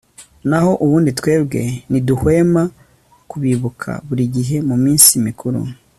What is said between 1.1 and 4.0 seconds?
twebwe ntiduhwema kubibuka